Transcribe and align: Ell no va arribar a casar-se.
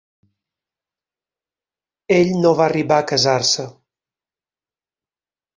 Ell 2.17 2.33
no 2.45 2.53
va 2.63 2.67
arribar 2.71 2.99
a 3.03 3.07
casar-se. 3.15 3.69